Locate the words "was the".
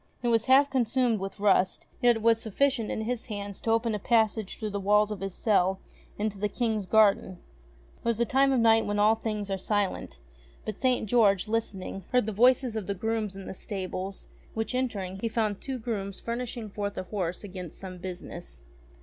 8.05-8.25